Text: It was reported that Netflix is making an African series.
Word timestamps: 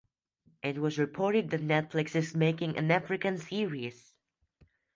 It 0.63 0.79
was 0.79 0.97
reported 0.97 1.51
that 1.51 1.61
Netflix 1.61 2.15
is 2.15 2.33
making 2.35 2.75
an 2.75 2.89
African 2.89 3.37
series. 3.37 4.15